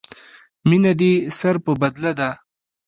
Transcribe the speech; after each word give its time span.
مینه 0.67 0.91
دې 0.99 1.13
سر 1.37 1.55
په 1.65 1.71
بدله 1.81 2.11
ده. 2.19 2.29